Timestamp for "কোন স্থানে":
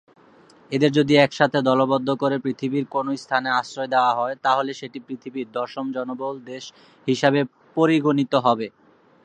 2.87-3.49